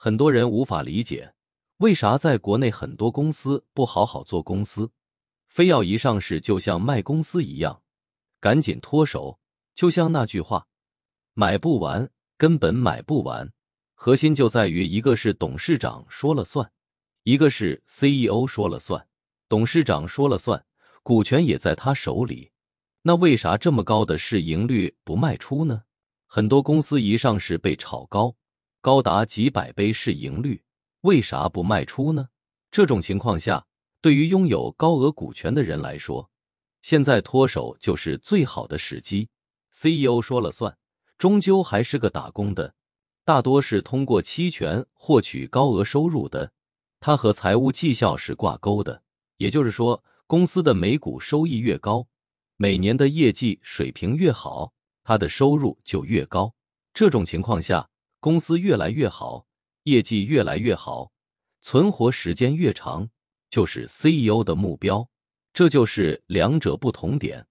[0.00, 1.34] 很多人无法理解，
[1.78, 4.92] 为啥在国内很多公司不好好做公司，
[5.48, 7.82] 非要一上市就像卖公司一样，
[8.38, 9.40] 赶紧脱手。
[9.74, 10.68] 就像那句话，
[11.34, 13.52] 买不完，根本买不完。
[13.96, 16.70] 核心就在于，一个是董事长说了算，
[17.24, 19.08] 一个是 CEO 说了算。
[19.48, 20.64] 董事长说了算，
[21.02, 22.52] 股权也在他手里。
[23.02, 25.82] 那为啥这么高的市盈率不卖出呢？
[26.28, 28.36] 很多公司一上市被炒高。
[28.88, 30.62] 高达几百倍市盈率，
[31.02, 32.30] 为啥不卖出呢？
[32.70, 33.66] 这种情况下，
[34.00, 36.30] 对于拥有高额股权的人来说，
[36.80, 39.28] 现在脱手就是最好的时机。
[39.74, 40.78] CEO 说了算，
[41.18, 42.74] 终究还是个打工的，
[43.26, 46.50] 大多是通过期权获取高额收入的，
[46.98, 49.02] 它和财务绩效是挂钩的。
[49.36, 52.08] 也就是说，公司的每股收益越高，
[52.56, 54.72] 每年的业绩水平越好，
[55.04, 56.54] 它的收入就越高。
[56.94, 57.90] 这种情况下。
[58.20, 59.46] 公司越来越好，
[59.84, 61.12] 业绩越来越好，
[61.62, 63.08] 存活时间越长，
[63.50, 65.08] 就是 CEO 的目标。
[65.52, 67.47] 这就是两者不同点。